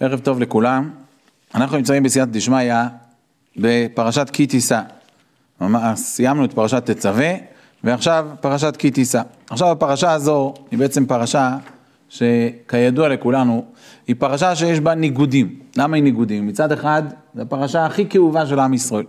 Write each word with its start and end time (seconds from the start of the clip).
ערב 0.00 0.20
טוב 0.20 0.40
לכולם. 0.40 0.90
אנחנו 1.54 1.76
נמצאים 1.76 2.02
בסייעתא 2.02 2.30
דשמיא 2.30 2.72
בפרשת 3.56 4.30
כי 4.32 4.46
תישא. 4.46 4.80
סיימנו 5.94 6.44
את 6.44 6.52
פרשת 6.52 6.90
תצווה, 6.90 7.32
ועכשיו 7.84 8.28
פרשת 8.40 8.76
כי 8.76 8.90
תישא. 8.90 9.22
עכשיו 9.50 9.70
הפרשה 9.70 10.12
הזו 10.12 10.54
היא 10.70 10.78
בעצם 10.78 11.06
פרשה 11.06 11.56
שכידוע 12.08 13.08
לכולנו, 13.08 13.64
היא 14.06 14.16
פרשה 14.18 14.56
שיש 14.56 14.80
בה 14.80 14.94
ניגודים. 14.94 15.58
למה 15.76 15.96
היא 15.96 16.04
ניגודים? 16.04 16.46
מצד 16.46 16.72
אחד, 16.72 17.02
זו 17.34 17.42
הפרשה 17.42 17.86
הכי 17.86 18.06
כאובה 18.06 18.46
של 18.46 18.58
עם 18.58 18.74
ישראל. 18.74 19.04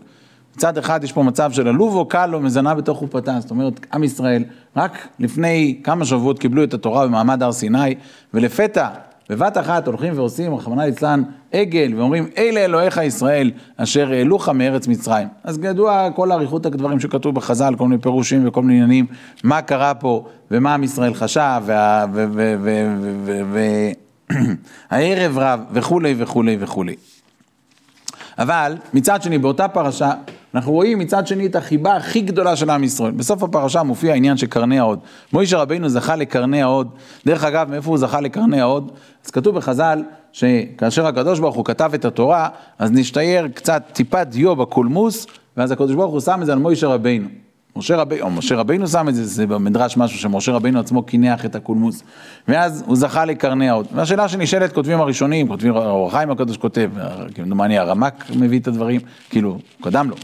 מצד 0.55 0.77
אחד 0.77 1.03
יש 1.03 1.11
פה 1.11 1.23
מצב 1.23 1.51
של 1.51 1.67
עלוב 1.67 1.95
או 1.95 2.05
קל 2.05 2.35
או 2.35 2.39
מזנה 2.39 2.75
בתוך 2.75 2.97
חופתה, 2.97 3.39
זאת 3.39 3.51
אומרת, 3.51 3.85
עם 3.93 4.03
ישראל 4.03 4.43
רק 4.75 5.07
לפני 5.19 5.81
כמה 5.83 6.05
שבועות 6.05 6.39
קיבלו 6.39 6.63
את 6.63 6.73
התורה 6.73 7.07
במעמד 7.07 7.43
הר 7.43 7.51
סיני, 7.51 7.95
ולפתע 8.33 8.89
בבת 9.29 9.57
אחת 9.57 9.87
הולכים 9.87 10.13
ועושים, 10.15 10.55
רחמנא 10.55 10.81
ליצלן, 10.81 11.23
עגל, 11.51 11.93
ואומרים, 11.95 12.27
אלה 12.37 12.65
אלוהיך 12.65 12.97
ישראל, 12.97 13.51
אשר 13.77 14.11
העלוך 14.11 14.49
מארץ 14.49 14.87
מצרים. 14.87 15.27
אז 15.43 15.59
ידוע 15.63 16.07
כל 16.15 16.31
אריכות 16.31 16.65
הדברים 16.65 16.99
שכתוב 16.99 17.35
בחז"ל, 17.35 17.75
כל 17.77 17.87
מיני 17.87 18.01
פירושים 18.01 18.47
וכל 18.47 18.61
מיני 18.61 18.73
עניינים, 18.73 19.05
מה 19.43 19.61
קרה 19.61 19.93
פה, 19.93 20.25
ומה 20.51 20.73
עם 20.73 20.83
ישראל 20.83 21.13
חשב, 21.13 21.61
והערב 24.89 25.37
רב, 25.37 25.59
וכולי 25.71 26.15
וכולי 26.17 26.57
וכולי. 26.59 26.95
אבל 28.37 28.77
מצד 28.93 29.21
שני, 29.21 29.37
באותה 29.37 29.67
פרשה, 29.67 30.11
אנחנו 30.55 30.71
רואים 30.71 30.99
מצד 30.99 31.27
שני 31.27 31.45
את 31.45 31.55
החיבה 31.55 31.95
הכי 31.95 32.21
גדולה 32.21 32.55
של 32.55 32.69
עם 32.69 32.83
ישראל. 32.83 33.11
בסוף 33.11 33.43
הפרשה 33.43 33.83
מופיע 33.83 34.13
העניין 34.13 34.37
של 34.37 34.47
קרני 34.47 34.79
ההוד. 34.79 34.99
מוישה 35.33 35.57
רבינו 35.57 35.89
זכה 35.89 36.15
לקרני 36.15 36.61
ההוד. 36.61 36.87
דרך 37.25 37.43
אגב, 37.43 37.69
מאיפה 37.69 37.89
הוא 37.89 37.97
זכה 37.97 38.21
לקרני 38.21 38.61
ההוד? 38.61 38.91
אז 39.25 39.31
כתוב 39.31 39.55
בחז"ל, 39.55 40.03
שכאשר 40.31 41.07
הקדוש 41.07 41.39
ברוך 41.39 41.55
הוא 41.55 41.65
כתב 41.65 41.91
את 41.93 42.05
התורה, 42.05 42.49
אז 42.79 42.91
נשתייר 42.91 43.47
קצת 43.47 43.83
טיפת 43.93 44.27
דיו 44.29 44.55
בקולמוס, 44.55 45.27
ואז 45.57 45.71
הקדוש 45.71 45.95
ברוך 45.95 46.11
הוא 46.11 46.19
שם 46.19 46.41
את 46.41 46.45
זה 46.45 46.53
על 46.53 46.59
מוישה 46.59 46.87
רבינו. 46.87 47.27
משה 47.77 47.95
רבינו, 47.95 48.29
משה 48.29 48.55
רבינו 48.55 48.87
שם 48.87 49.09
את 49.09 49.15
זה, 49.15 49.25
זה 49.25 49.47
במדרש 49.47 49.97
משהו 49.97 50.19
שמשה 50.19 50.51
רבינו 50.51 50.79
עצמו 50.79 51.03
קינח 51.03 51.45
את 51.45 51.55
הקולמוס. 51.55 52.03
ואז 52.47 52.83
הוא 52.87 52.95
זכה 52.95 53.25
לקרני 53.25 53.69
ההוד. 53.69 53.87
והשאלה 53.93 54.27
שנשאלת, 54.27 54.73
כותבים 54.73 55.01
הראשונים, 55.01 55.47
כותבים, 55.47 55.75
אור 55.75 56.07
החיים 56.07 56.31
הקדוש 56.31 56.57
כותב, 56.57 56.91
כמדומני 57.35 57.77
הרמק 57.77 58.25
מביא 58.35 58.59
את 58.59 58.67
הדברים, 58.67 59.01
כאילו, 59.29 59.57
קודם 59.81 60.09
לו, 60.09 60.15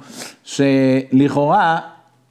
שלכאורה 0.43 1.79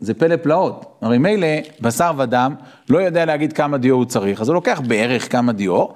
זה 0.01 0.15
פלא 0.15 0.37
פלאות. 0.37 0.99
הרי 1.01 1.19
מילא 1.19 1.47
בשר 1.81 2.13
ודם 2.17 2.55
לא 2.89 2.99
יודע 2.99 3.25
להגיד 3.25 3.53
כמה 3.53 3.79
דיו 3.79 3.95
הוא 3.95 4.05
צריך, 4.05 4.41
אז 4.41 4.49
הוא 4.49 4.55
לוקח 4.55 4.81
בערך 4.87 5.33
כמה 5.33 5.53
דיו, 5.53 5.87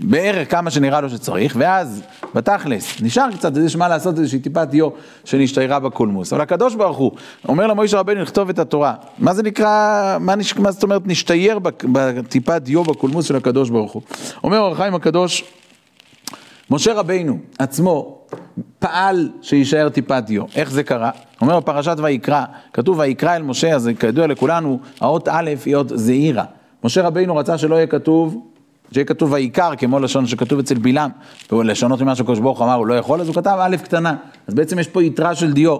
בערך 0.00 0.50
כמה 0.50 0.70
שנראה 0.70 1.00
לו 1.00 1.10
שצריך, 1.10 1.56
ואז 1.58 2.02
בתכלס 2.34 3.02
נשאר 3.02 3.32
קצת, 3.32 3.56
יש 3.56 3.76
מה 3.76 3.88
לעשות 3.88 4.18
איזושהי 4.18 4.38
טיפת 4.38 4.68
דיו 4.68 4.88
שנשתיירה 5.24 5.78
בקולמוס. 5.78 6.32
אבל 6.32 6.42
הקדוש 6.42 6.74
ברוך 6.74 6.96
הוא 6.96 7.12
אומר 7.48 7.66
למוישה 7.66 7.98
רבנו 7.98 8.22
לכתוב 8.22 8.48
את 8.48 8.58
התורה. 8.58 8.94
מה 9.18 9.34
זה 9.34 9.42
נקרא, 9.42 10.16
מה, 10.20 10.34
נש... 10.34 10.56
מה 10.56 10.70
זאת 10.70 10.82
אומרת 10.82 11.02
נשתייר 11.06 11.58
בטיפת 11.92 12.62
דיו 12.62 12.84
בקולמוס 12.84 13.26
של 13.26 13.36
הקדוש 13.36 13.70
ברוך 13.70 13.92
הוא? 13.92 14.02
אומר 14.44 14.58
אור 14.58 14.72
החיים 14.72 14.94
הקדוש, 14.94 15.44
משה 16.70 16.94
רבינו 16.94 17.38
עצמו 17.58 18.18
פעל 18.78 19.28
שיישאר 19.42 19.88
טיפת 19.88 20.22
דיו. 20.26 20.44
איך 20.56 20.70
זה 20.70 20.82
קרה? 20.82 21.10
אומר 21.40 21.60
בפרשת 21.60 21.96
ויקרא, 22.02 22.44
כתוב 22.72 22.98
ויקרא 22.98 23.36
אל 23.36 23.42
משה, 23.42 23.74
אז 23.74 23.90
כידוע 24.00 24.26
לכולנו, 24.26 24.78
האות 25.00 25.28
א' 25.28 25.50
היא 25.64 25.76
אות 25.76 25.92
זעירה. 25.94 26.44
משה 26.84 27.02
רבינו 27.02 27.36
רצה 27.36 27.58
שלא 27.58 27.74
יהיה 27.74 27.86
כתוב 27.86 28.51
שיהיה 28.92 29.04
כתוב 29.04 29.32
ויקר, 29.32 29.70
כמו 29.78 29.98
לשון 29.98 30.26
שכתוב 30.26 30.58
אצל 30.58 30.74
בלעם, 30.74 31.10
לשנות 31.52 32.02
ממה 32.02 32.14
שקדוש 32.14 32.38
ברוך 32.38 32.58
הוא 32.58 32.66
אמר, 32.66 32.74
הוא 32.74 32.86
לא 32.86 32.94
יכול, 32.94 33.20
אז 33.20 33.28
הוא 33.28 33.34
כתב 33.34 33.56
א' 33.60 33.76
קטנה. 33.84 34.14
אז 34.46 34.54
בעצם 34.54 34.78
יש 34.78 34.88
פה 34.88 35.02
יתרה 35.02 35.34
של 35.34 35.52
דיו. 35.52 35.76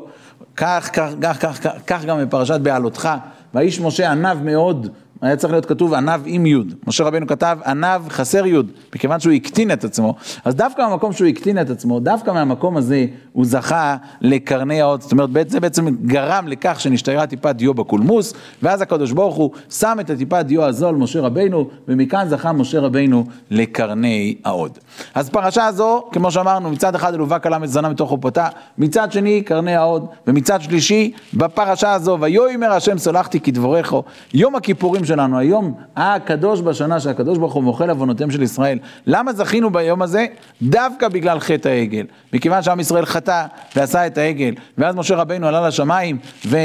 כך, 0.56 0.90
כך, 0.92 1.08
כך, 1.22 1.40
כך, 1.40 1.62
כך, 1.62 1.72
כך 1.86 2.04
גם 2.04 2.18
בפרשת 2.22 2.60
בעלותך, 2.60 3.08
והאיש 3.54 3.80
משה 3.80 4.10
ענב 4.10 4.42
מאוד 4.42 4.88
היה 5.22 5.36
צריך 5.36 5.52
להיות 5.52 5.66
כתוב 5.66 5.94
עניו 5.94 6.20
עם 6.24 6.46
יוד. 6.46 6.74
משה 6.86 7.04
רבינו 7.04 7.26
כתב 7.26 7.58
עניו 7.66 8.04
חסר 8.08 8.46
יוד, 8.46 8.70
מכיוון 8.94 9.20
שהוא 9.20 9.32
הקטין 9.32 9.72
את 9.72 9.84
עצמו, 9.84 10.14
אז 10.44 10.54
דווקא 10.54 10.82
מהמקום 10.82 11.12
שהוא 11.12 11.28
הקטין 11.28 11.60
את 11.60 11.70
עצמו, 11.70 12.00
דווקא 12.00 12.30
מהמקום 12.30 12.76
הזה 12.76 13.06
הוא 13.32 13.44
זכה 13.44 13.96
לקרני 14.20 14.80
האות, 14.80 15.02
זאת 15.02 15.12
אומרת 15.12 15.50
זה 15.50 15.60
בעצם 15.60 15.86
גרם 16.06 16.48
לכך 16.48 16.80
שנשתיירה 16.80 17.26
טיפת 17.26 17.56
דיו 17.56 17.74
בקולמוס, 17.74 18.34
ואז 18.62 18.82
הקדוש 18.82 19.12
ברוך 19.12 19.36
הוא 19.36 19.50
שם 19.70 19.96
את 20.00 20.10
הטיפת 20.10 20.44
דיו 20.46 20.64
הזו 20.64 20.88
על 20.88 20.94
משה 20.94 21.20
רבינו, 21.20 21.68
ומכאן 21.88 22.28
זכה 22.28 22.52
משה 22.52 22.80
רבינו 22.80 23.24
לקרני 23.50 24.34
ההוד. 24.44 24.78
אז 25.14 25.30
פרשה 25.30 25.66
הזו, 25.66 26.04
כמו 26.12 26.30
שאמרנו, 26.30 26.70
מצד 26.70 26.94
אחד 26.94 27.14
אלובה 27.14 27.38
קלה 27.38 27.58
מזנה 27.58 27.88
מתוך 27.88 28.08
חופותה, 28.08 28.48
מצד 28.78 29.12
שני 29.12 29.42
קרני 29.42 29.74
ההוד, 29.74 30.06
ומצד 30.26 30.62
שלישי, 30.62 31.12
בפרשה 31.34 31.92
הזו, 31.92 32.18
ויאמר 32.20 32.72
השם 32.72 32.98
סולחתי 32.98 33.40
כדבורך, 33.40 33.92
יום 34.34 34.56
הכיפורים 34.56 35.04
שלנו, 35.12 35.38
היום 35.38 35.74
הקדוש 35.96 36.60
בשנה 36.60 37.00
שהקדוש 37.00 37.38
ברוך 37.38 37.52
הוא 37.52 37.62
מוחל 37.62 37.90
עוונותיהם 37.90 38.30
של 38.30 38.42
ישראל. 38.42 38.78
למה 39.06 39.32
זכינו 39.32 39.70
ביום 39.70 40.02
הזה? 40.02 40.26
דווקא 40.62 41.08
בגלל 41.08 41.40
חטא 41.40 41.68
העגל. 41.68 42.06
מכיוון 42.32 42.62
שעם 42.62 42.80
ישראל 42.80 43.06
חטא 43.06 43.46
ועשה 43.76 44.06
את 44.06 44.18
העגל, 44.18 44.54
ואז 44.78 44.94
משה 44.94 45.14
רבינו 45.14 45.46
עלה 45.46 45.68
לשמיים 45.68 46.18
ו... 46.46 46.56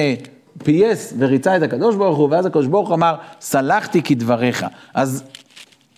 פייס 0.63 1.13
וריצה 1.17 1.57
את 1.57 1.61
הקדוש 1.61 1.95
ברוך 1.95 2.17
הוא, 2.17 2.27
ואז 2.31 2.45
הקדוש 2.45 2.67
ברוך 2.67 2.87
הוא 2.87 2.95
אמר, 2.95 3.15
סלחתי 3.41 4.01
כדבריך. 4.01 4.65
אז 4.93 5.23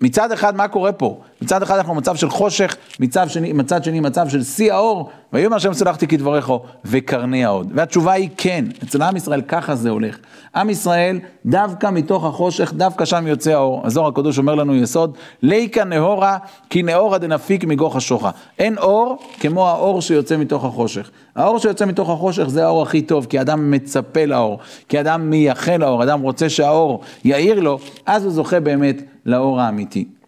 מצד 0.02 0.32
אחד, 0.32 0.56
מה 0.56 0.68
קורה 0.68 0.92
פה? 0.92 1.22
מצד 1.42 1.64
אחד 1.64 1.78
אנחנו 1.78 1.94
במצב 1.94 2.16
של 2.16 2.30
חושך, 2.30 2.76
מצד 3.00 3.30
שני, 3.30 3.54
מצד 3.54 3.84
שני 3.84 4.00
מצב 4.00 4.30
של 4.30 4.44
שיא 4.44 4.74
האור, 4.74 5.10
ויאמר 5.34 5.56
השם 5.56 5.74
סלחתי 5.74 6.08
כדבריך 6.08 6.52
וקרני 6.86 7.46
ההוד. 7.46 7.72
והתשובה 7.76 8.12
היא 8.12 8.30
כן, 8.38 8.66
אצל 8.84 9.02
עם 9.02 9.16
ישראל 9.16 9.42
ככה 9.42 9.76
זה 9.76 9.90
הולך. 9.90 10.18
עם 10.56 10.70
ישראל, 10.70 11.20
דווקא 11.46 11.90
מתוך 11.90 12.26
החושך, 12.26 12.74
דווקא 12.74 13.06
שם 13.06 13.28
יוצא 13.28 13.52
האור. 13.52 13.82
הזוהר 13.86 14.08
הקדוש 14.08 14.38
אומר 14.38 14.56
לנו 14.56 14.76
יסוד, 14.76 15.18
ליקה 15.42 15.84
נהורה 15.84 16.38
כי 16.70 16.84
נהורה 16.84 17.18
דנפיק 17.18 17.64
מגוך 17.64 17.96
השוחה. 17.96 18.30
אין 18.60 18.78
אור 18.78 19.18
כמו 19.40 19.68
האור 19.68 20.02
שיוצא 20.02 20.38
מתוך 20.38 20.66
החושך. 20.66 21.10
האור 21.36 21.60
שיוצא 21.60 21.86
מתוך 21.86 22.10
החושך 22.10 22.50
זה 22.50 22.66
האור 22.66 22.84
הכי 22.84 23.02
טוב, 23.02 23.26
כי 23.26 23.42
אדם 23.42 23.72
מצפה 23.72 24.26
לאור, 24.26 24.60
כי 24.90 25.00
אדם 25.00 25.30
מייחל 25.30 25.78
לאור, 25.78 26.04
אדם 26.04 26.22
רוצה 26.22 26.50
שהאור 26.50 27.02
יאיר 27.26 27.60
לו, 27.60 27.80
אז 28.06 28.24
הוא 28.24 28.34
זוכה 28.34 28.60
באמת 28.60 29.02
לאור 29.26 29.62
האמיתי. 29.62 30.19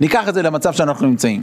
ניקח 0.00 0.28
את 0.28 0.34
זה 0.34 0.42
למצב 0.42 0.72
שאנחנו 0.72 1.06
נמצאים. 1.06 1.42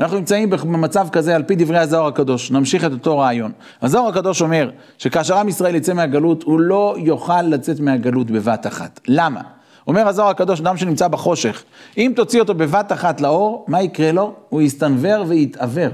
אנחנו 0.00 0.18
נמצאים 0.18 0.50
במצב 0.50 1.08
כזה 1.12 1.36
על 1.36 1.42
פי 1.42 1.54
דברי 1.54 1.78
הזוהר 1.78 2.06
הקדוש, 2.06 2.50
נמשיך 2.50 2.84
את 2.84 2.92
אותו 2.92 3.18
רעיון. 3.18 3.52
הזוהר 3.82 4.08
הקדוש 4.08 4.42
אומר 4.42 4.70
שכאשר 4.98 5.36
עם 5.36 5.48
ישראל 5.48 5.74
יצא 5.74 5.92
מהגלות, 5.92 6.42
הוא 6.42 6.60
לא 6.60 6.96
יוכל 6.98 7.42
לצאת 7.42 7.80
מהגלות 7.80 8.30
בבת 8.30 8.66
אחת. 8.66 9.00
למה? 9.08 9.40
אומר 9.86 10.08
הזוהר 10.08 10.28
הקדוש, 10.28 10.60
אדם 10.60 10.76
שנמצא 10.76 11.08
בחושך, 11.08 11.62
אם 11.98 12.12
תוציא 12.16 12.40
אותו 12.40 12.54
בבת 12.54 12.92
אחת 12.92 13.20
לאור, 13.20 13.64
מה 13.68 13.82
יקרה 13.82 14.12
לו? 14.12 14.34
הוא 14.48 14.62
יסתנוור 14.62 15.24
ויתעוור. 15.28 15.90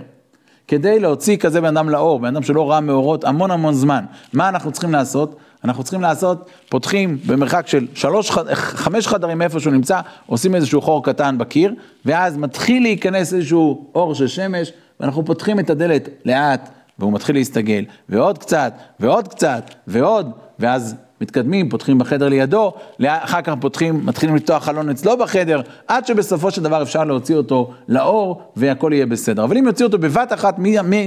כדי 0.68 1.00
להוציא 1.00 1.36
כזה 1.36 1.60
בן 1.60 1.76
אדם 1.76 1.88
לאור, 1.88 2.20
בן 2.20 2.26
אדם 2.26 2.42
שלא 2.42 2.70
ראה 2.70 2.80
מאורות 2.80 3.24
המון 3.24 3.50
המון 3.50 3.74
זמן, 3.74 4.04
מה 4.32 4.48
אנחנו 4.48 4.72
צריכים 4.72 4.92
לעשות? 4.92 5.36
אנחנו 5.64 5.82
צריכים 5.82 6.00
לעשות, 6.00 6.50
פותחים 6.68 7.18
במרחק 7.26 7.66
של 7.66 7.86
שלוש, 7.94 8.30
חמש 8.54 9.06
חדרים 9.06 9.38
מאיפה 9.38 9.60
שהוא 9.60 9.72
נמצא, 9.72 10.00
עושים 10.26 10.54
איזשהו 10.54 10.80
חור 10.80 11.04
קטן 11.04 11.38
בקיר, 11.38 11.74
ואז 12.04 12.36
מתחיל 12.36 12.82
להיכנס 12.82 13.34
איזשהו 13.34 13.90
אור 13.94 14.14
של 14.14 14.28
שמש, 14.28 14.72
ואנחנו 15.00 15.24
פותחים 15.24 15.60
את 15.60 15.70
הדלת 15.70 16.08
לאט, 16.24 16.70
והוא 16.98 17.12
מתחיל 17.12 17.36
להסתגל, 17.36 17.84
ועוד 18.08 18.38
קצת, 18.38 18.74
ועוד 19.00 19.28
קצת, 19.28 19.74
ועוד, 19.86 20.30
ואז 20.58 20.94
מתקדמים, 21.20 21.68
פותחים 21.68 21.98
בחדר 21.98 22.28
לידו, 22.28 22.72
אחר 23.06 23.42
כך 23.42 23.54
פותחים, 23.60 24.06
מתחילים 24.06 24.36
לפתוח 24.36 24.64
חלון 24.64 24.90
אצלו 24.90 25.16
בחדר, 25.18 25.60
עד 25.88 26.06
שבסופו 26.06 26.50
של 26.50 26.62
דבר 26.62 26.82
אפשר 26.82 27.04
להוציא 27.04 27.36
אותו 27.36 27.70
לאור 27.88 28.42
והכל 28.56 28.90
יהיה 28.94 29.06
בסדר. 29.06 29.44
אבל 29.44 29.58
אם 29.58 29.66
יוציא 29.66 29.86
אותו 29.86 29.98
בבת 29.98 30.32
אחת 30.32 30.54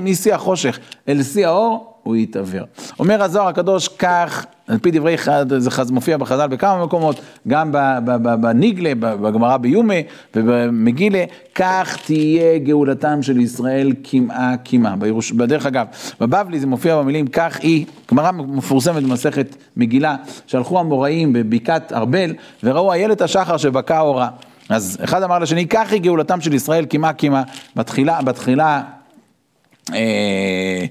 משיא 0.02 0.36
החושך 0.36 0.80
אל 1.10 1.24
שיא 1.24 1.48
האור, 1.48 1.99
הוא 2.10 2.16
יתעוור. 2.16 2.64
אומר 3.00 3.24
הזוהר 3.24 3.48
הקדוש 3.48 3.88
כך, 3.88 4.46
על 4.68 4.78
פי 4.78 4.92
דברי, 4.92 5.16
זה 5.58 5.94
מופיע 5.94 6.18
בחז"ל 6.18 6.48
בכמה 6.48 6.86
מקומות, 6.86 7.20
גם 7.48 7.72
בניגלה, 8.42 8.96
בגמרא 8.96 9.58
ביומה 9.58 9.94
ובמגילה, 10.36 11.24
כך 11.56 11.98
תהיה 12.06 12.60
גאולתם 12.60 13.22
של 13.22 13.40
ישראל 13.40 13.94
קמעה 14.04 14.58
קמעה. 14.58 14.96
בדרך 15.36 15.66
אגב, 15.66 15.86
בבבלי 16.22 16.60
זה 16.60 16.68
מופיע 16.68 16.98
במילים 16.98 17.28
כך 17.28 17.60
היא, 17.60 17.86
גמרא 18.12 18.32
מפורסמת 18.32 19.04
במסכת 19.04 19.56
מגילה, 19.78 20.16
שהלכו 20.48 20.80
המוראים 20.80 21.34
בבקעת 21.34 21.94
ארבל 21.94 22.34
וראו 22.64 22.94
איילת 22.94 23.22
השחר 23.22 23.58
שבקע 23.58 24.00
אורה. 24.00 24.30
אז 24.70 24.98
אחד 25.04 25.24
אמר 25.24 25.40
לשני, 25.40 25.68
כך 25.68 25.92
היא 25.92 26.02
גאולתם 26.02 26.42
של 26.42 26.54
ישראל 26.54 26.86
קמעה 26.86 27.14
קמעה. 27.14 27.44
בתחילה, 27.76 28.22
בתחילה, 28.22 28.82
אה, 29.94 30.86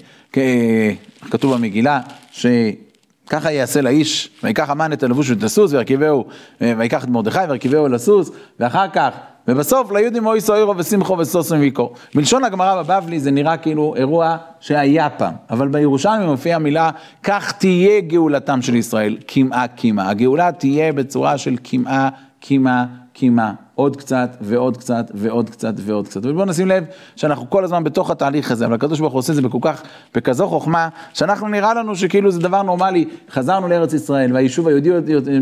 כתוב 1.31 1.53
במגילה, 1.53 2.01
שככה 2.31 3.51
יעשה 3.51 3.81
לאיש, 3.81 4.29
ויקח 4.43 4.69
המן 4.69 4.93
את 4.93 5.03
הלבוש 5.03 5.29
ואת 5.29 5.43
הסוס, 5.43 5.73
וירכיבהו, 5.73 6.25
ויקח 6.61 7.03
את 7.03 7.09
מרדכי 7.09 7.39
וירכיבהו 7.49 7.85
אל 7.85 7.93
הסוס, 7.93 8.31
ואחר 8.59 8.85
כך, 8.93 9.09
ובסוף 9.47 9.91
ליהודים 9.91 10.25
אוי 10.25 10.41
סוירו 10.41 10.77
ושמחו 10.77 11.17
וסוסו 11.17 11.55
ויקור. 11.55 11.93
בלשון 12.15 12.43
הגמרא 12.43 12.83
בבבלי 12.83 13.19
זה 13.19 13.31
נראה 13.31 13.57
כאילו 13.57 13.93
אירוע 13.95 14.37
שהיה 14.59 15.09
פעם, 15.09 15.33
אבל 15.49 15.67
בירושלמי 15.67 16.25
מופיעה 16.25 16.55
המילה, 16.55 16.89
כך 17.23 17.51
תהיה 17.51 18.01
גאולתם 18.01 18.61
של 18.61 18.75
ישראל, 18.75 19.17
קמעה 19.27 19.67
קמעה. 19.67 20.09
הגאולה 20.09 20.51
תהיה 20.51 20.93
בצורה 20.93 21.37
של 21.37 21.55
קמעה 21.57 22.09
קמעה 22.39 22.85
קמעה. 23.19 23.53
עוד 23.75 23.95
קצת 23.95 24.37
ועוד 24.41 24.77
קצת 24.77 25.11
ועוד 25.13 25.49
קצת 25.49 25.73
ועוד 25.77 26.07
קצת. 26.07 26.25
ובואו 26.25 26.45
נשים 26.45 26.67
לב 26.67 26.83
שאנחנו 27.15 27.49
כל 27.49 27.63
הזמן 27.63 27.83
בתוך 27.83 28.11
התהליך 28.11 28.51
הזה, 28.51 28.65
אבל 28.65 28.73
הקדוש 28.73 28.99
ברוך 28.99 29.13
הוא 29.13 29.19
עושה 29.19 29.31
את 29.31 29.35
זה 29.35 29.41
בכל 29.41 29.57
כך, 29.61 29.83
בכזו 30.15 30.47
חוכמה, 30.47 30.89
שאנחנו 31.13 31.47
נראה 31.47 31.73
לנו 31.73 31.95
שכאילו 31.95 32.31
זה 32.31 32.39
דבר 32.39 32.61
נורמלי, 32.61 33.05
חזרנו 33.29 33.67
לארץ 33.67 33.93
ישראל, 33.93 34.33
והיישוב 34.33 34.67
היהודי 34.67 34.89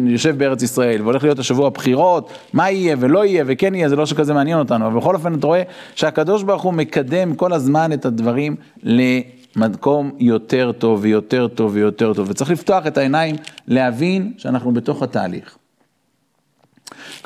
יושב 0.06 0.38
בארץ 0.38 0.64
ישראל, 0.64 1.02
והולך 1.02 1.24
להיות 1.24 1.40
השבוע 1.40 1.70
בחירות, 1.70 2.30
מה 2.54 2.72
יהיה 2.72 2.96
ולא 3.00 3.26
יהיה 3.26 3.44
וכן 3.48 3.76
יהיה, 3.76 3.90
זה 3.90 3.96
לא 3.96 4.06
שכזה 4.06 4.34
מעניין 4.34 4.60
אותנו, 4.60 4.88
אבל 4.88 5.00
בכל 5.00 5.16
אופן 5.16 5.34
אתה 5.34 5.48
רואה 5.48 5.64
שהקדוש 5.96 6.44
ברוך 6.44 6.64
הוא 6.64 6.74
מקדם 6.74 7.36
כל 7.36 7.54
הזמן 7.54 7.94
את 7.94 8.06
הדברים 8.06 8.56
למקום 8.84 10.12
יותר 10.20 10.72
טוב 10.72 11.00
ויותר 11.02 11.48
טוב 11.48 11.72
ויותר 11.74 12.14
טוב, 12.14 12.30
וצריך 12.30 12.52
לפתוח 12.52 12.88
את 12.88 12.98
העיניים, 12.98 13.36
להבין 13.68 14.34
שאנחנו 14.38 14.72
בתוך 14.72 15.04
התהליך. 15.04 15.58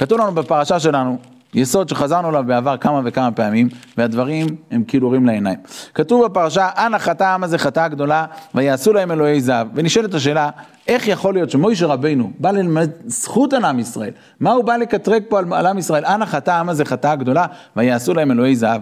כתוב 0.01 0.19
לנו 0.19 0.31
בפרשה 0.31 0.79
שלנו, 0.79 1.17
יסוד 1.53 1.89
שחזרנו 1.89 2.29
אליו 2.29 2.43
בעבר 2.47 2.77
כמה 2.77 3.01
וכמה 3.05 3.31
פעמים, 3.31 3.69
והדברים 3.97 4.47
הם 4.71 4.83
כאילו 4.83 5.07
רואים 5.07 5.25
לעיניים. 5.25 5.57
כתוב 5.93 6.25
בפרשה, 6.25 6.69
אנא 6.77 6.97
חטא 6.97 7.23
העם 7.23 7.43
הזה 7.43 7.57
חטאה 7.57 7.87
גדולה, 7.87 8.25
ויעשו 8.55 8.93
להם 8.93 9.11
אלוהי 9.11 9.41
זהב. 9.41 9.67
ונשאלת 9.75 10.13
השאלה, 10.13 10.49
איך 10.87 11.07
יכול 11.07 11.33
להיות 11.33 11.49
שמוישה 11.49 11.85
רבינו 11.85 12.31
בא 12.39 12.51
ללמד 12.51 12.89
זכות 13.05 13.53
על 13.53 13.65
עם 13.65 13.79
ישראל? 13.79 14.11
מה 14.39 14.51
הוא 14.51 14.63
בא 14.63 14.77
לקטרג 14.77 15.23
פה 15.29 15.39
על, 15.39 15.53
על 15.53 15.65
עם 15.65 15.77
ישראל? 15.77 16.05
אנא 16.05 16.25
חטא 16.25 16.51
העם 16.51 16.69
הזה 16.69 16.85
חטאה 16.85 17.15
גדולה, 17.15 17.45
ויעשו 17.75 18.13
להם 18.13 18.31
אלוהי 18.31 18.55
זהב. 18.55 18.81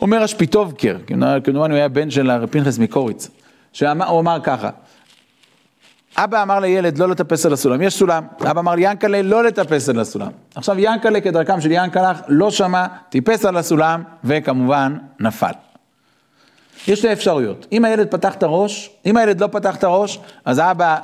אומר 0.00 0.22
השפיטובקר, 0.22 0.96
כמובן 1.44 1.70
הוא 1.70 1.76
היה 1.76 1.88
בן 1.88 2.10
של 2.10 2.30
הרב 2.30 2.48
פנחס 2.48 2.78
מקוריץ, 2.78 3.30
שהוא 3.72 3.90
אמר 4.20 4.38
ככה, 4.42 4.70
אבא 6.16 6.42
אמר 6.42 6.60
לילד 6.60 6.98
לא 6.98 7.08
לטפס 7.08 7.46
על 7.46 7.52
הסולם, 7.52 7.82
יש 7.82 7.94
סולם, 7.94 8.24
אבא 8.50 8.60
אמר 8.60 8.74
ליאנקלה 8.74 9.22
לא 9.22 9.44
לטפס 9.44 9.88
על 9.88 10.00
הסולם. 10.00 10.30
עכשיו 10.54 10.78
יאנקלה 10.78 11.20
כדרכם 11.20 11.60
של 11.60 11.70
יאנקלח 11.70 12.20
לא 12.28 12.50
שמע, 12.50 12.86
טיפס 13.08 13.44
על 13.44 13.56
הסולם 13.56 14.02
וכמובן 14.24 14.96
נפל. 15.20 15.52
יש 16.88 16.98
שתי 16.98 17.12
אפשרויות, 17.12 17.66
אם 17.72 17.84
הילד 17.84 18.10
פתח 18.10 18.34
את 18.34 18.42
הראש, 18.42 18.90
אם 19.06 19.16
הילד 19.16 19.40
לא 19.40 19.46
פתח 19.46 19.76
את 19.76 19.84
הראש, 19.84 20.18
אז 20.44 20.58
האבא 20.58 20.98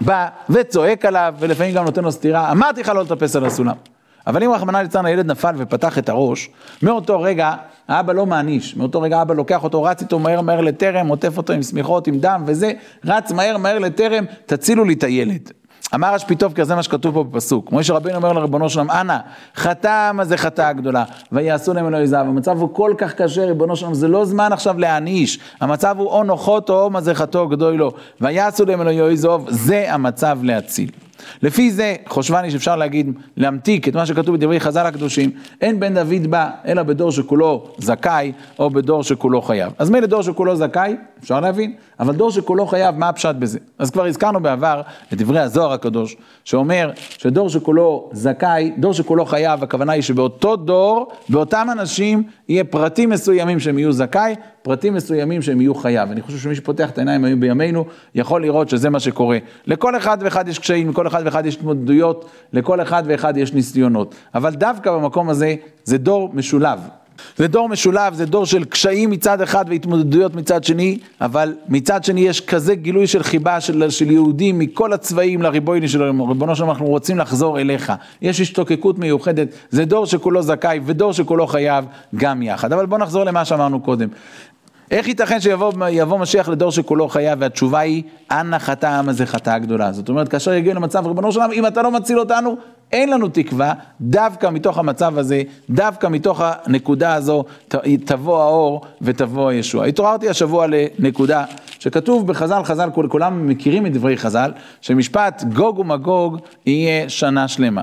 בא 0.00 0.28
וצועק 0.50 1.04
עליו 1.04 1.34
ולפעמים 1.38 1.74
גם 1.74 1.84
נותן 1.84 2.04
לו 2.04 2.12
סטירה, 2.12 2.52
אמרתי 2.52 2.80
לך 2.80 2.88
לא 2.88 3.02
לטפס 3.02 3.36
על 3.36 3.44
הסולם. 3.44 3.76
אבל 4.26 4.42
אם 4.42 4.50
רחמנא 4.50 4.78
ליצלן 4.78 5.06
הילד 5.06 5.26
נפל 5.26 5.54
ופתח 5.58 5.98
את 5.98 6.08
הראש, 6.08 6.50
מאותו 6.82 7.20
רגע 7.20 7.54
האבא 7.88 8.12
לא 8.12 8.26
מעניש, 8.26 8.76
מאותו 8.76 9.00
רגע 9.00 9.18
האבא 9.18 9.34
לוקח 9.34 9.64
אותו, 9.64 9.82
רץ 9.82 10.00
איתו 10.02 10.18
מהר 10.18 10.40
מהר 10.40 10.60
לטרם, 10.60 11.08
עוטף 11.08 11.36
אותו 11.36 11.52
עם 11.52 11.62
שמיכות, 11.62 12.06
עם 12.06 12.18
דם 12.18 12.42
וזה, 12.46 12.72
רץ 13.04 13.32
מהר 13.32 13.56
מהר 13.56 13.78
לטרם, 13.78 14.24
תצילו 14.46 14.84
לי 14.84 14.92
את 14.92 15.02
הילד. 15.02 15.50
אמר 15.94 16.14
השפיטופקר, 16.14 16.64
זה 16.64 16.74
מה 16.74 16.82
שכתוב 16.82 17.14
פה 17.14 17.24
בפסוק. 17.24 17.72
משה 17.72 17.94
רבינו 17.94 18.16
אומר 18.16 18.32
לריבונו 18.32 18.70
שלום, 18.70 18.90
אנא, 18.90 19.18
חטא 19.56 20.12
מה 20.12 20.24
זה 20.24 20.36
חטאה 20.36 20.72
גדולה, 20.72 21.04
ויעשו 21.32 21.74
להם 21.74 21.86
אלוהי 21.86 22.06
זהב. 22.06 22.26
המצב 22.26 22.58
הוא 22.58 22.74
כל 22.74 22.94
כך 22.98 23.14
קשה, 23.14 23.44
ריבונו 23.44 23.76
שלום, 23.76 23.94
זה 23.94 24.08
לא 24.08 24.24
זמן 24.24 24.52
עכשיו 24.52 24.78
להעניש. 24.78 25.38
המצב 25.60 25.96
הוא 25.98 26.08
או 26.08 26.24
נוחות 26.24 26.70
או 26.70 26.90
מה 26.90 27.00
זה 27.00 27.14
חטאו 27.14 27.48
גדול 27.48 27.74
לו. 27.74 27.92
ויעשו 28.20 28.64
להם 28.64 28.80
אלוהי 28.80 29.16
זהב, 29.16 29.40
זה 29.50 29.92
המצב 29.92 30.38
להציל. 30.42 30.90
לפי 31.42 31.70
זה 31.70 31.94
חושבני 32.08 32.50
שאפשר 32.50 32.76
להגיד, 32.76 33.12
להמתיק 33.36 33.88
את 33.88 33.96
מה 33.96 34.06
שכתוב 34.06 34.36
בדברי 34.36 34.60
חז"ל 34.60 34.86
הקדושים, 34.86 35.30
אין 35.60 35.80
בן 35.80 35.94
דוד 35.94 36.26
בא 36.26 36.50
אלא 36.66 36.82
בדור 36.82 37.12
שכולו 37.12 37.64
זכאי 37.78 38.32
או 38.58 38.70
בדור 38.70 39.02
שכולו 39.02 39.42
חייב. 39.42 39.72
אז 39.78 39.90
מילא 39.90 40.06
דור 40.06 40.22
שכולו 40.22 40.56
זכאי, 40.56 40.96
אפשר 41.22 41.40
להבין, 41.40 41.74
אבל 42.00 42.14
דור 42.14 42.30
שכולו 42.30 42.66
חייב, 42.66 42.98
מה 42.98 43.08
הפשט 43.08 43.34
בזה? 43.34 43.58
אז 43.78 43.90
כבר 43.90 44.04
הזכרנו 44.06 44.40
בעבר 44.40 44.82
את 45.12 45.18
דברי 45.18 45.40
הזוהר 45.40 45.72
הקדוש, 45.72 46.16
שאומר 46.44 46.90
שדור 47.18 47.48
שכולו 47.48 48.10
זכאי, 48.12 48.72
דור 48.78 48.92
שכולו 48.92 49.24
חייב, 49.24 49.62
הכוונה 49.62 49.92
היא 49.92 50.02
שבאותו 50.02 50.56
דור, 50.56 51.12
באותם 51.28 51.68
אנשים, 51.72 52.22
יהיה 52.48 52.64
פרטים 52.64 53.10
מסוימים 53.10 53.60
שהם 53.60 53.78
יהיו 53.78 53.92
זכאי, 53.92 54.34
פרטים 54.66 54.94
מסוימים 54.94 55.42
שהם 55.42 55.60
יהיו 55.60 55.74
חייב. 55.74 56.10
אני 56.10 56.22
חושב 56.22 56.38
שמי 56.38 56.54
שפותח 56.54 56.90
את 56.90 56.98
העיניים 56.98 57.40
בימינו, 57.40 57.84
יכול 58.14 58.42
לראות 58.42 58.68
שזה 58.68 58.90
מה 58.90 59.00
שקורה. 59.00 59.38
לכל 59.66 59.96
אחד 59.96 60.18
ואחד 60.20 60.48
יש 60.48 60.58
קשיים, 60.58 60.90
לכל 60.90 61.06
אחד 61.06 61.22
ואחד 61.24 61.46
יש 61.46 61.54
התמודדויות, 61.56 62.30
לכל 62.52 62.82
אחד 62.82 63.02
ואחד 63.06 63.36
יש 63.36 63.52
ניסיונות. 63.52 64.14
אבל 64.34 64.54
דווקא 64.54 64.92
במקום 64.92 65.30
הזה, 65.30 65.54
זה 65.84 65.98
דור 65.98 66.30
משולב. 66.34 66.78
זה 67.36 67.48
דור 67.48 67.68
משולב, 67.68 68.14
זה 68.14 68.26
דור 68.26 68.46
של 68.46 68.64
קשיים 68.64 69.10
מצד 69.10 69.40
אחד 69.40 69.64
והתמודדויות 69.68 70.34
מצד 70.34 70.64
שני, 70.64 70.98
אבל 71.20 71.54
מצד 71.68 72.04
שני 72.04 72.20
יש 72.20 72.40
כזה 72.40 72.74
גילוי 72.74 73.06
של 73.06 73.22
חיבה 73.22 73.60
של, 73.60 73.90
של 73.90 74.10
יהודים 74.10 74.58
מכל 74.58 74.92
הצבעים 74.92 75.42
לריבונו 75.42 75.88
של 75.88 76.02
ריבונו 76.02 76.56
שלנו, 76.56 76.70
אנחנו 76.70 76.86
רוצים 76.86 77.18
לחזור 77.18 77.60
אליך. 77.60 77.92
יש 78.22 78.40
השתוקקות 78.40 78.98
מיוחדת, 78.98 79.48
זה 79.70 79.84
דור 79.84 80.06
שכולו 80.06 80.42
זכאי 80.42 80.80
ודור 80.84 81.12
שכולו 81.12 81.46
חייב 81.46 81.84
גם 82.14 82.42
יחד. 82.42 82.72
אבל 82.72 82.86
בואו 82.86 83.00
נחזור 83.00 83.24
למה 83.24 83.44
שאמרנו 83.44 83.80
קודם. 83.80 84.08
איך 84.90 85.08
ייתכן 85.08 85.40
שיבוא 85.40 86.18
משיח 86.18 86.48
לדור 86.48 86.70
שכולו 86.70 87.08
חייב, 87.08 87.38
והתשובה 87.42 87.78
היא, 87.78 88.02
אנא 88.30 88.58
חטא 88.58 88.86
העם 88.86 89.08
הזה 89.08 89.26
חטאה 89.26 89.58
גדולה. 89.58 89.92
זאת 89.92 90.08
אומרת, 90.08 90.28
כאשר 90.28 90.52
יגיע 90.52 90.74
למצב, 90.74 91.06
ריבונו 91.06 91.32
של 91.32 91.40
עולם, 91.40 91.52
אם 91.52 91.66
אתה 91.66 91.82
לא 91.82 91.90
מציל 91.90 92.18
אותנו, 92.18 92.56
אין 92.92 93.10
לנו 93.10 93.28
תקווה, 93.28 93.72
דווקא 94.00 94.50
מתוך 94.50 94.78
המצב 94.78 95.18
הזה, 95.18 95.42
דווקא 95.70 96.06
מתוך 96.06 96.40
הנקודה 96.44 97.14
הזו, 97.14 97.44
תבוא 98.04 98.42
האור 98.42 98.80
ותבוא 99.02 99.48
הישוע. 99.48 99.84
התעוררתי 99.84 100.28
השבוע 100.28 100.66
לנקודה 100.98 101.44
שכתוב 101.78 102.26
בחז"ל, 102.26 102.64
חז"ל, 102.64 102.90
כולם 103.08 103.46
מכירים 103.46 103.86
את 103.86 103.92
דברי 103.92 104.16
חז"ל, 104.16 104.52
שמשפט 104.80 105.44
גוג 105.52 105.78
ומגוג 105.78 106.38
יהיה 106.66 107.08
שנה 107.08 107.48
שלמה. 107.48 107.82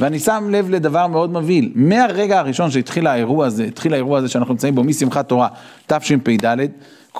ואני 0.00 0.18
שם 0.18 0.48
לב 0.50 0.70
לדבר 0.70 1.06
מאוד 1.06 1.32
מבהיל, 1.32 1.72
מהרגע 1.74 2.38
הראשון 2.38 2.70
שהתחיל 2.70 3.06
האירוע 3.06 3.46
הזה, 3.46 3.64
התחיל 3.64 3.92
האירוע 3.92 4.18
הזה 4.18 4.28
שאנחנו 4.28 4.54
נמצאים 4.54 4.74
בו 4.74 4.84
משמחת 4.84 5.28
תורה 5.28 5.48
תשפ"ד, 5.86 6.56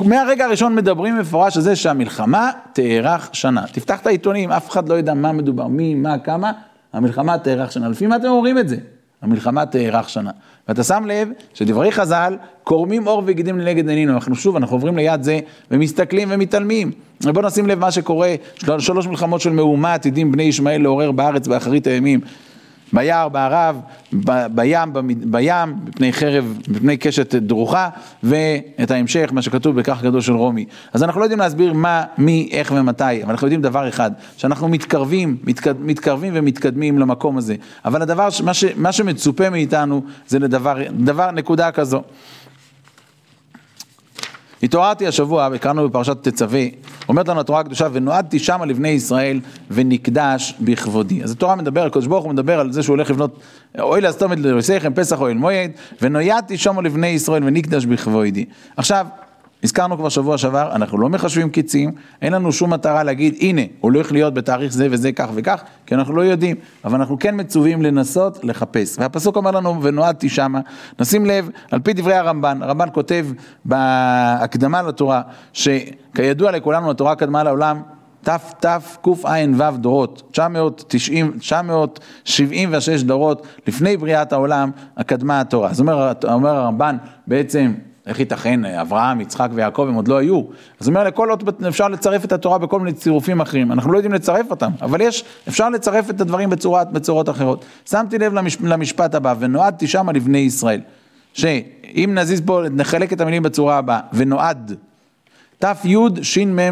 מהרגע 0.01 0.45
הראשון 0.45 0.75
מדברים 0.75 1.19
מפורש 1.19 1.57
על 1.57 1.63
זה 1.63 1.77
שהמלחמה 1.77 2.51
תארך 2.73 3.31
שנה. 3.33 3.65
תפתח 3.73 4.01
את 4.01 4.07
העיתונים, 4.07 4.51
אף 4.51 4.71
אחד 4.71 4.89
לא 4.89 4.95
יודע 4.95 5.15
מה 5.15 5.33
מדובר, 5.33 5.67
מי, 5.67 5.95
מה, 5.95 6.19
כמה, 6.19 6.53
המלחמה 6.93 7.39
תארך 7.39 7.73
שנה. 7.73 7.89
לפי 7.89 8.07
מה 8.07 8.17
אתם 8.17 8.29
אומרים 8.29 8.59
את 8.59 8.69
זה? 8.69 8.77
המלחמה 9.23 9.67
תארך 9.67 10.09
שנה. 10.09 10.31
ואתה 10.69 10.85
שם 10.85 11.05
לב 11.07 11.29
שדברי 11.55 11.93
חז"ל 11.93 12.37
קורמים 12.65 13.05
עור 13.05 13.23
וגידים 13.27 13.59
לנגד 13.59 13.89
עינינו. 13.89 14.13
אנחנו 14.13 14.35
שוב, 14.35 14.57
אנחנו 14.57 14.77
עוברים 14.77 14.97
ליד 14.97 15.23
זה 15.23 15.41
ומסתכלים 15.71 16.29
ומתעלמים. 16.31 16.91
ובואו 17.25 17.47
נשים 17.47 17.67
לב 17.67 17.79
מה 17.79 17.91
שקורה, 17.91 18.35
שלוש 18.79 19.07
מלחמות 19.07 19.41
של 19.41 19.51
מהומה 19.51 19.95
עתידים 19.95 20.33
בני 20.33 20.43
ישמעאל 20.43 20.83
לעורר 20.83 21.13
בארץ 21.13 21.47
באחרית 21.47 21.87
הימים. 21.87 22.21
ביער, 22.93 23.29
בערב, 23.29 23.81
בים, 24.55 24.93
בים, 25.25 25.75
מפני 25.87 26.13
חרב, 26.13 26.59
מפני 26.69 26.97
קשת 26.97 27.35
דרוכה, 27.35 27.89
ואת 28.23 28.91
ההמשך, 28.91 29.31
מה 29.33 29.43
שכתוב 29.43 29.77
בכך 29.77 30.03
גדול 30.03 30.21
של 30.21 30.33
רומי. 30.33 30.65
אז 30.93 31.03
אנחנו 31.03 31.21
לא 31.21 31.25
יודעים 31.25 31.39
להסביר 31.39 31.73
מה, 31.73 32.05
מי, 32.19 32.49
איך 32.53 32.73
ומתי, 32.77 33.23
אבל 33.23 33.31
אנחנו 33.31 33.47
יודעים 33.47 33.63
דבר 33.63 33.89
אחד, 33.89 34.11
שאנחנו 34.37 34.69
מתקרבים, 34.69 35.37
מתקד, 35.45 35.75
מתקרבים 35.81 36.33
ומתקדמים 36.37 36.99
למקום 36.99 37.39
הזה. 37.39 37.55
אבל 37.85 38.03
הדבר, 38.03 38.29
מה, 38.45 38.55
ש, 38.55 38.65
מה 38.77 38.93
שמצופה 38.93 39.51
מאיתנו 39.51 40.03
זה 40.29 40.39
לדבר, 40.39 40.77
דבר, 40.91 41.31
נקודה 41.31 41.71
כזו. 41.71 42.03
התעוררתי 44.63 45.07
השבוע, 45.07 45.47
הקראנו 45.47 45.89
בפרשת 45.89 46.29
תצווה, 46.29 46.65
אומרת 47.09 47.29
לנו 47.29 47.41
התורה 47.41 47.61
הקדושה, 47.61 47.89
ונועדתי 47.93 48.39
שמה 48.39 48.67
לבני 48.67 48.89
ישראל 48.89 49.41
ונקדש 49.71 50.55
בכבודי. 50.61 51.23
אז 51.23 51.31
התורה 51.31 51.57
מדבר, 51.57 51.87
הקדוש 51.87 52.07
ברוך 52.07 52.25
הוא 52.25 52.33
מדבר 52.33 52.61
על 52.61 52.73
זה 52.73 52.83
שהוא 52.83 52.97
הולך 52.97 53.11
לבנות 53.11 53.41
אוהל 53.79 54.11
אסתומת 54.11 54.39
לריסיכם, 54.41 54.95
פסח 54.95 55.21
אוהל 55.21 55.35
מועד, 55.35 55.71
ונועדתי 56.03 56.59
שמה 56.59 56.83
לבני 56.83 57.07
ישראל 57.07 57.45
ונקדש 57.45 57.87
בכבודי. 57.87 58.45
עכשיו, 58.77 59.07
הזכרנו 59.63 59.99
כבר 59.99 60.09
שבוע 60.09 60.39
שעבר, 60.39 60.73
אנחנו 60.73 60.99
לא 60.99 61.09
מחשבים 61.09 61.51
קיצים, 61.51 61.91
אין 62.23 62.33
לנו 62.33 62.53
שום 62.53 62.73
מטרה 62.73 63.03
להגיד, 63.03 63.35
הנה, 63.41 63.63
הולך 63.81 64.13
להיות 64.13 64.35
בתאריך 64.35 64.73
זה 64.73 64.89
וזה 64.91 65.13
כך 65.13 65.29
וכך, 65.35 65.63
כי 65.87 65.95
אנחנו 65.95 66.15
לא 66.15 66.23
יודעים, 66.23 66.57
אבל 66.85 66.95
אנחנו 66.95 67.19
כן 67.19 67.41
מצווים 67.41 67.83
לנסות 67.83 68.45
לחפש. 68.45 68.99
והפסוק 68.99 69.37
אומר 69.37 69.51
לנו, 69.51 69.83
ונועדתי 69.83 70.29
שמה, 70.29 70.61
נשים 71.01 71.27
לב, 71.27 71.51
על 71.71 71.81
פי 71.81 71.93
דברי 71.93 72.15
הרמב"ן, 72.15 72.63
הרמב"ן 72.63 72.89
כותב 72.93 73.27
בהקדמה 73.65 74.83
לתורה, 74.83 75.23
שכידוע 75.53 76.51
לכולנו, 76.51 76.91
התורה 76.91 77.15
קדמה 77.15 77.43
לעולם, 77.43 77.83
תתקע"ו 78.23 79.17
דורות, 79.77 80.23
990, 80.31 81.39
976 81.39 83.03
דורות 83.03 83.47
לפני 83.67 83.97
בריאת 83.97 84.33
העולם, 84.33 84.71
הקדמה 84.97 85.41
התורה. 85.41 85.73
זאת 85.73 85.81
אומרת, 85.81 86.25
אומר 86.25 86.57
הרמב"ן, 86.57 86.97
בעצם 87.27 87.73
איך 88.07 88.21
ייתכן, 88.21 88.65
אברהם, 88.65 89.21
יצחק 89.21 89.49
ויעקב 89.55 89.87
הם 89.89 89.95
עוד 89.95 90.09
לא 90.09 90.17
היו. 90.17 90.43
אז 90.81 90.87
הוא 90.87 90.95
אומר, 90.95 91.05
לכל 91.05 91.31
אות 91.31 91.43
אפשר 91.69 91.89
לצרף 91.89 92.25
את 92.25 92.33
התורה 92.33 92.59
בכל 92.59 92.79
מיני 92.79 92.93
צירופים 92.93 93.41
אחרים. 93.41 93.73
אנחנו 93.73 93.93
לא 93.93 93.99
יודעים 93.99 94.13
לצרף 94.13 94.51
אותם, 94.51 94.71
אבל 94.83 95.01
יש, 95.01 95.25
אפשר 95.49 95.69
לצרף 95.69 96.11
את 96.11 96.21
הדברים 96.21 96.51
בצורת, 96.51 96.93
בצורות 96.93 97.29
אחרות. 97.29 97.65
שמתי 97.91 98.19
לב 98.19 98.35
למש, 98.35 98.57
למשפט 98.61 99.15
הבא, 99.15 99.35
ונועדתי 99.39 99.87
שמה 99.87 100.13
לבני 100.13 100.39
ישראל. 100.39 100.81
שאם 101.35 102.11
נזיז 102.15 102.41
פה, 102.47 102.63
נחלק 102.71 103.13
את 103.13 103.21
המילים 103.21 103.43
בצורה 103.43 103.79
הבאה, 103.79 104.01
ונועד. 104.13 104.77
תי 105.59 105.95
שמ"ה 106.23 106.71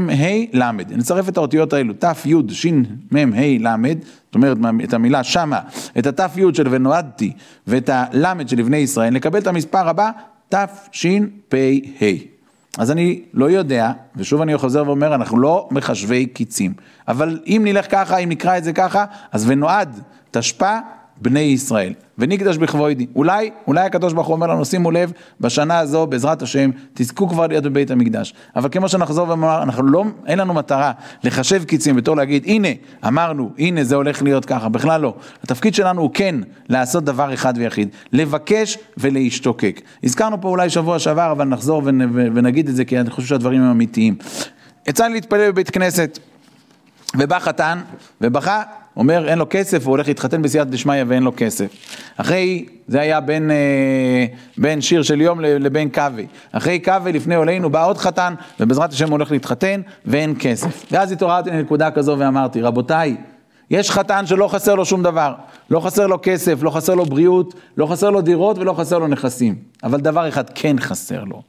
ל', 0.52 0.70
נצרף 0.96 1.28
את 1.28 1.36
האותיות 1.36 1.72
האלו, 1.72 1.92
תי 1.92 2.06
שמ"ה 2.48 3.24
ל', 3.60 3.92
זאת 4.26 4.34
אומרת 4.34 4.56
את 4.84 4.94
המילה 4.94 5.24
שמה, 5.24 5.60
את 5.98 6.06
הת"י 6.06 6.40
של 6.52 6.66
ונועדתי 6.70 7.32
ואת 7.66 7.90
הל' 7.92 8.26
של 8.46 8.58
לבני 8.58 8.76
ישראל, 8.76 9.10
נקבל 9.10 9.38
את 9.38 9.46
המספר 9.46 9.88
הבא, 9.88 10.10
תשפ"ה. 10.50 11.56
אז 12.78 12.90
אני 12.90 13.22
לא 13.34 13.50
יודע, 13.50 13.92
ושוב 14.16 14.40
אני 14.40 14.58
חוזר 14.58 14.82
ואומר, 14.86 15.14
אנחנו 15.14 15.38
לא 15.38 15.68
מחשבי 15.70 16.26
קיצים, 16.26 16.72
אבל 17.08 17.40
אם 17.46 17.62
נלך 17.64 17.90
ככה, 17.90 18.16
אם 18.16 18.28
נקרא 18.28 18.58
את 18.58 18.64
זה 18.64 18.72
ככה, 18.72 19.04
אז 19.32 19.44
ונועד 19.50 20.00
תשפ"א 20.30 20.78
בני 21.20 21.40
ישראל, 21.40 21.92
ונקדש 22.18 22.56
בכבודי. 22.56 23.06
אולי, 23.16 23.50
אולי 23.66 23.80
הקדוש 23.80 24.12
ברוך 24.12 24.26
הוא 24.26 24.34
אומר 24.34 24.46
לנו, 24.46 24.64
שימו 24.64 24.90
לב, 24.90 25.12
בשנה 25.40 25.78
הזו, 25.78 26.06
בעזרת 26.06 26.42
השם, 26.42 26.70
תזכו 26.94 27.28
כבר 27.28 27.46
להיות 27.46 27.64
בבית 27.64 27.90
המקדש. 27.90 28.34
אבל 28.56 28.68
כמו 28.72 28.88
שנחזור 28.88 29.28
ואומר, 29.28 29.62
אנחנו 29.62 29.82
לא, 29.82 30.04
אין 30.26 30.38
לנו 30.38 30.54
מטרה 30.54 30.92
לחשב 31.24 31.64
קיצים 31.64 31.96
בתור 31.96 32.16
להגיד, 32.16 32.44
הנה, 32.46 32.68
אמרנו, 33.06 33.50
הנה 33.58 33.84
זה 33.84 33.94
הולך 33.94 34.22
להיות 34.22 34.44
ככה, 34.44 34.68
בכלל 34.68 35.00
לא. 35.00 35.14
התפקיד 35.44 35.74
שלנו 35.74 36.02
הוא 36.02 36.10
כן 36.14 36.36
לעשות 36.68 37.04
דבר 37.04 37.34
אחד 37.34 37.54
ויחיד, 37.56 37.88
לבקש 38.12 38.78
ולהשתוקק. 38.98 39.80
הזכרנו 40.04 40.40
פה 40.40 40.48
אולי 40.48 40.70
שבוע 40.70 40.98
שעבר, 40.98 41.32
אבל 41.32 41.44
נחזור 41.44 41.82
ונגיד 42.34 42.68
את 42.68 42.76
זה, 42.76 42.84
כי 42.84 43.00
אני 43.00 43.10
חושב 43.10 43.28
שהדברים 43.28 43.62
הם 43.62 43.70
אמיתיים. 43.70 44.16
יצא 44.88 45.06
לי 45.06 45.14
להתפלל 45.14 45.50
בבית 45.50 45.70
כנסת, 45.70 46.18
ובא 47.16 47.38
חתן, 47.38 47.80
ובכה 48.20 48.62
אומר 49.00 49.28
אין 49.28 49.38
לו 49.38 49.46
כסף, 49.50 49.84
הוא 49.84 49.90
הולך 49.90 50.08
להתחתן 50.08 50.42
בסייעתא 50.42 50.70
דשמיא 50.70 51.04
ואין 51.06 51.22
לו 51.22 51.32
כסף. 51.36 51.66
אחרי, 52.16 52.66
זה 52.88 53.00
היה 53.00 53.20
בין, 53.20 53.50
אה, 53.50 54.26
בין 54.58 54.80
שיר 54.80 55.02
של 55.02 55.20
יום 55.20 55.40
לבין 55.40 55.88
קווי. 55.88 56.26
אחרי 56.52 56.78
קווי 56.78 57.12
לפני 57.12 57.34
עולנו 57.34 57.70
בא 57.70 57.86
עוד 57.86 57.98
חתן, 57.98 58.34
ובעזרת 58.60 58.92
השם 58.92 59.04
הוא 59.04 59.12
הולך 59.12 59.30
להתחתן 59.30 59.80
ואין 60.04 60.34
כסף. 60.38 60.84
ואז 60.92 61.12
התעוררתי 61.12 61.50
לנקודה 61.50 61.90
כזו 61.90 62.16
ואמרתי, 62.18 62.62
רבותיי, 62.62 63.16
יש 63.70 63.90
חתן 63.90 64.26
שלא 64.26 64.48
חסר 64.48 64.74
לו 64.74 64.84
שום 64.84 65.02
דבר, 65.02 65.34
לא 65.70 65.80
חסר 65.80 66.06
לו 66.06 66.18
כסף, 66.22 66.62
לא 66.62 66.70
חסר 66.70 66.94
לו 66.94 67.04
בריאות, 67.04 67.54
לא 67.76 67.86
חסר 67.86 68.10
לו 68.10 68.20
דירות 68.20 68.58
ולא 68.58 68.72
חסר 68.72 68.98
לו 68.98 69.06
נכסים. 69.06 69.54
אבל 69.82 70.00
דבר 70.00 70.28
אחד 70.28 70.44
כן 70.54 70.76
חסר 70.80 71.24
לו, 71.24 71.42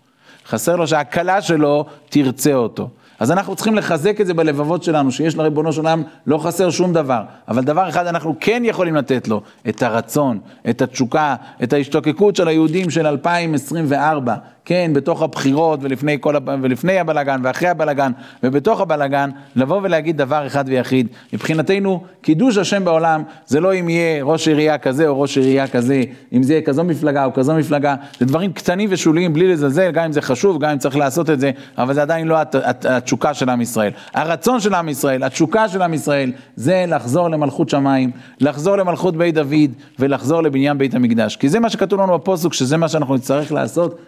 חסר 0.47 0.75
לו 0.75 0.87
שהכלה 0.87 1.41
שלו 1.41 1.85
תרצה 2.09 2.53
אותו. 2.53 2.89
אז 3.21 3.31
אנחנו 3.31 3.55
צריכים 3.55 3.75
לחזק 3.75 4.21
את 4.21 4.27
זה 4.27 4.33
בלבבות 4.33 4.83
שלנו, 4.83 5.11
שיש 5.11 5.35
לריבונו 5.35 5.73
של 5.73 5.81
עולם 5.81 6.03
לא 6.27 6.37
חסר 6.37 6.69
שום 6.69 6.93
דבר, 6.93 7.23
אבל 7.47 7.63
דבר 7.63 7.89
אחד 7.89 8.07
אנחנו 8.07 8.35
כן 8.39 8.61
יכולים 8.65 8.95
לתת 8.95 9.27
לו, 9.27 9.41
את 9.69 9.83
הרצון, 9.83 10.39
את 10.69 10.81
התשוקה, 10.81 11.35
את 11.63 11.73
ההשתוקקות 11.73 12.35
של 12.35 12.47
היהודים 12.47 12.89
של 12.89 13.07
2024, 13.07 14.35
כן, 14.65 14.91
בתוך 14.93 15.21
הבחירות 15.21 15.79
ולפני, 15.83 16.17
כל, 16.21 16.35
ולפני 16.61 16.99
הבלגן 16.99 17.41
ואחרי 17.43 17.69
הבלגן 17.69 18.11
ובתוך 18.43 18.81
הבלגן, 18.81 19.29
לבוא 19.55 19.79
ולהגיד 19.83 20.17
דבר 20.17 20.47
אחד 20.47 20.63
ויחיד. 20.67 21.07
מבחינתנו, 21.33 22.03
קידוש 22.21 22.57
השם 22.57 22.85
בעולם 22.85 23.23
זה 23.45 23.59
לא 23.59 23.73
אם 23.73 23.89
יהיה 23.89 24.23
ראש 24.23 24.47
עירייה 24.47 24.77
כזה 24.77 25.07
או 25.07 25.21
ראש 25.21 25.37
עירייה 25.37 25.67
כזה, 25.67 26.03
אם 26.33 26.43
זה 26.43 26.53
יהיה 26.53 26.61
כזו 26.61 26.83
מפלגה 26.83 27.25
או 27.25 27.33
כזו 27.33 27.53
מפלגה, 27.53 27.95
זה 28.19 28.25
דברים 28.25 28.53
קטנים 28.53 28.89
ושוליים 28.91 29.33
בלי 29.33 29.47
לזלזל, 29.47 29.91
גם 29.91 30.03
אם 30.03 30.11
זה 30.11 30.21
חשוב, 30.21 30.59
גם 30.59 30.69
אם 30.69 30.77
צריך 30.77 30.97
לעשות 30.97 31.29
את 31.29 31.39
זה, 31.39 31.51
אבל 31.77 31.93
זה 31.93 32.01
עדיין 32.01 32.27
לא 32.27 32.37
התשוקה 32.83 33.33
של 33.33 33.49
עם 33.49 33.61
ישראל. 33.61 33.91
הרצון 34.13 34.59
של 34.59 34.73
עם 34.73 34.89
ישראל, 34.89 35.23
התשוקה 35.23 35.67
של 35.67 35.81
עם 35.81 35.93
ישראל, 35.93 36.31
זה 36.55 36.85
לחזור 36.87 37.29
למלכות 37.29 37.69
שמיים, 37.69 38.11
לחזור 38.39 38.75
למלכות 38.75 39.17
בית 39.17 39.35
דוד 39.35 39.71
ולחזור 39.99 40.43
לבניין 40.43 40.77
בית 40.77 40.95
המקדש. 40.95 41.35
כי 41.35 41.49
זה 41.49 41.59
מה 41.59 41.69
שכתוב 41.69 42.01
לנו 42.01 42.13
בפוסוק, 42.13 42.53
שזה 42.53 42.77
מה 42.77 42.87
שאנחנו 42.87 43.15
נצטרך 43.15 43.51
לעשות 43.51 43.99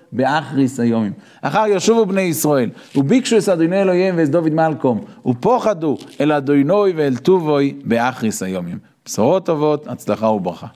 באחריס 0.44 0.80
היומים. 0.80 1.12
אחר 1.42 1.64
ישובו 1.68 2.06
בני 2.06 2.22
ישראל, 2.22 2.70
וביקשו 2.96 3.38
את 3.38 3.50
אדוני 3.50 3.82
אלוהיהם 3.82 4.16
ואת 4.18 4.30
דוד 4.30 4.54
מלקום, 4.54 5.02
ופוחדו 5.26 5.98
אל 6.22 6.32
אדוני 6.32 6.94
ואל 6.96 7.16
טובוי 7.16 7.74
באחריס 7.84 8.44
היומים. 8.44 8.78
בשורות 9.06 9.46
טובות, 9.46 9.88
הצלחה 9.88 10.28
וברכה. 10.28 10.68